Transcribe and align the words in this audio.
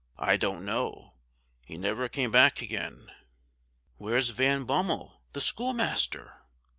I 0.17 0.35
don't 0.35 0.65
know 0.65 1.13
he 1.63 1.77
never 1.77 2.09
came 2.09 2.31
back 2.31 2.59
again." 2.59 3.11
"Where's 3.97 4.29
Van 4.31 4.63
Bummel, 4.63 5.21
the 5.33 5.41
schoolmaster?" 5.41 6.39